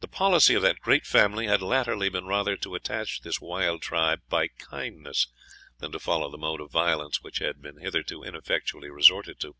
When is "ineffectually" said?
8.24-8.88